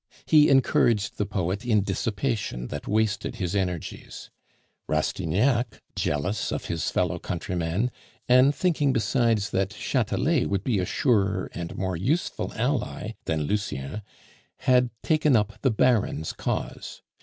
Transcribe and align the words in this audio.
He 0.25 0.49
encouraged 0.49 1.19
the 1.19 1.27
poet 1.27 1.63
in 1.63 1.83
dissipation 1.83 2.69
that 2.69 2.87
wasted 2.87 3.35
his 3.35 3.55
energies. 3.55 4.31
Rastignac, 4.87 5.79
jealous 5.95 6.51
of 6.51 6.65
his 6.65 6.89
fellow 6.89 7.19
countryman, 7.19 7.91
and 8.27 8.55
thinking, 8.55 8.93
besides, 8.93 9.51
that 9.51 9.69
Chatelet 9.79 10.49
would 10.49 10.63
be 10.63 10.79
a 10.79 10.85
surer 10.87 11.51
and 11.53 11.77
more 11.77 11.95
useful 11.95 12.51
ally 12.55 13.13
than 13.25 13.43
Lucien, 13.43 14.01
had 14.61 14.89
taken 15.03 15.35
up 15.35 15.61
the 15.61 15.69
Baron's 15.69 16.33
cause. 16.33 17.03